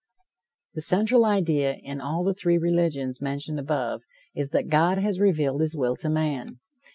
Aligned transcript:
The 0.73 0.81
central 0.81 1.25
idea 1.25 1.75
in 1.75 2.01
all 2.01 2.23
the 2.23 2.33
three 2.33 2.57
religions 2.57 3.21
mentioned 3.21 3.59
above, 3.59 4.01
is 4.33 4.49
that 4.49 4.67
God 4.67 4.97
has 4.97 5.19
revealed 5.19 5.61
his 5.61 5.77
will 5.77 5.95
to 5.97 6.09
man. 6.09 6.57